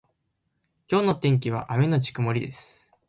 [0.91, 2.91] 今日の天気は雨のち曇りです。